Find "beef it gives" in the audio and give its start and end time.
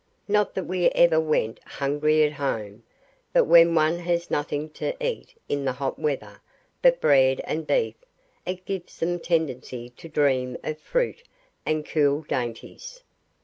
7.67-8.97